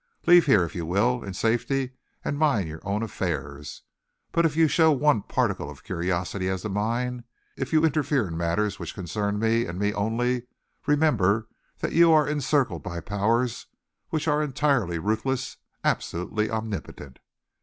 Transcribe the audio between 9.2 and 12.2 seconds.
me and me only, remember that you